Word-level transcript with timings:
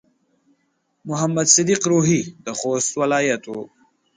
محمد 1.09 1.47
صديق 1.55 1.81
روهي 1.91 2.21
د 2.45 2.47
خوست 2.59 2.89
ولايت 3.01 3.43
و. 3.47 3.53